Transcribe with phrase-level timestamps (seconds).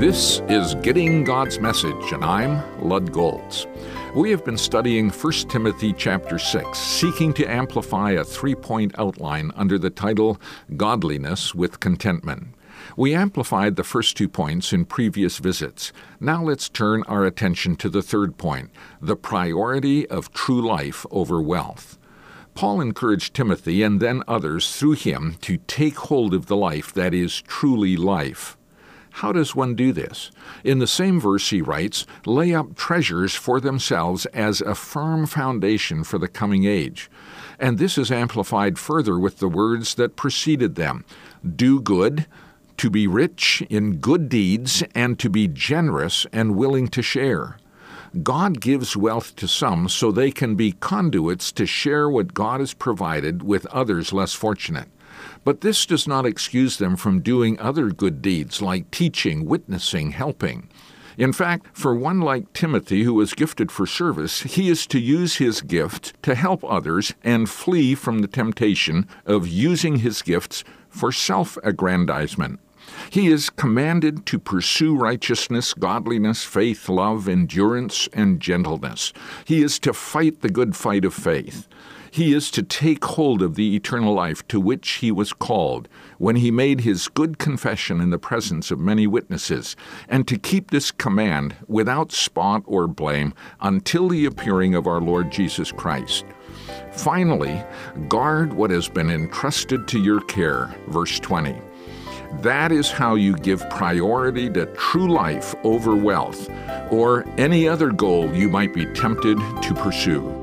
[0.00, 3.68] This is Getting God's Message, and I'm Lud Golz.
[4.16, 9.52] We have been studying 1 Timothy chapter 6, seeking to amplify a three point outline
[9.54, 10.40] under the title
[10.76, 12.56] Godliness with Contentment.
[12.96, 15.92] We amplified the first two points in previous visits.
[16.18, 18.70] Now let's turn our attention to the third point
[19.00, 21.99] the priority of true life over wealth.
[22.60, 27.14] Paul encouraged Timothy and then others through him to take hold of the life that
[27.14, 28.58] is truly life.
[29.12, 30.30] How does one do this?
[30.62, 36.04] In the same verse, he writes, Lay up treasures for themselves as a firm foundation
[36.04, 37.10] for the coming age.
[37.58, 41.06] And this is amplified further with the words that preceded them
[41.56, 42.26] Do good,
[42.76, 47.56] to be rich in good deeds, and to be generous and willing to share.
[48.22, 52.74] God gives wealth to some so they can be conduits to share what God has
[52.74, 54.88] provided with others less fortunate.
[55.44, 60.68] But this does not excuse them from doing other good deeds like teaching, witnessing, helping.
[61.18, 65.36] In fact, for one like Timothy who is gifted for service, he is to use
[65.36, 71.12] his gift to help others and flee from the temptation of using his gifts for
[71.12, 72.58] self aggrandizement.
[73.10, 79.12] He is commanded to pursue righteousness, godliness, faith, love, endurance, and gentleness.
[79.44, 81.68] He is to fight the good fight of faith.
[82.10, 86.36] He is to take hold of the eternal life to which he was called when
[86.36, 89.76] he made his good confession in the presence of many witnesses,
[90.08, 95.30] and to keep this command without spot or blame until the appearing of our Lord
[95.30, 96.24] Jesus Christ.
[96.92, 97.62] Finally,
[98.08, 100.74] guard what has been entrusted to your care.
[100.88, 101.69] Verse 20.
[102.34, 106.48] That is how you give priority to true life over wealth
[106.90, 110.39] or any other goal you might be tempted to pursue.